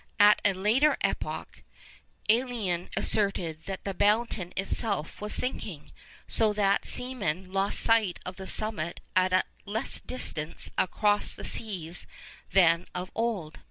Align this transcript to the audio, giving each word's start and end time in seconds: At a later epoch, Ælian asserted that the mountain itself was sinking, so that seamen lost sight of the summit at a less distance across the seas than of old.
At 0.19 0.41
a 0.43 0.53
later 0.55 0.97
epoch, 1.01 1.61
Ælian 2.27 2.89
asserted 2.97 3.65
that 3.65 3.83
the 3.83 3.93
mountain 3.99 4.51
itself 4.57 5.21
was 5.21 5.31
sinking, 5.31 5.91
so 6.27 6.53
that 6.53 6.87
seamen 6.87 7.51
lost 7.51 7.79
sight 7.79 8.19
of 8.25 8.37
the 8.37 8.47
summit 8.47 8.99
at 9.15 9.31
a 9.31 9.43
less 9.65 9.99
distance 10.01 10.71
across 10.75 11.33
the 11.33 11.43
seas 11.45 12.07
than 12.51 12.87
of 12.95 13.11
old. 13.13 13.59